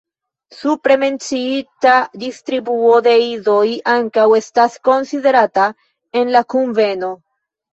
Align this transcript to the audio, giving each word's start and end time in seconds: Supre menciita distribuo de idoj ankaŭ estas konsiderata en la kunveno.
Supre 0.59 0.95
menciita 1.01 1.91
distribuo 2.23 2.95
de 3.09 3.13
idoj 3.25 3.67
ankaŭ 3.93 4.27
estas 4.41 4.81
konsiderata 4.89 5.69
en 6.23 6.35
la 6.39 6.43
kunveno. 6.57 7.13